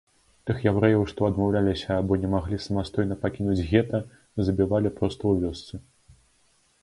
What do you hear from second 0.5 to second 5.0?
яўрэяў, што адмаўляліся або не маглі самастойна пакінуць гета, забівалі